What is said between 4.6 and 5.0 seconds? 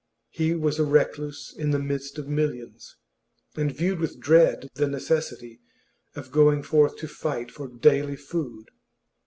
the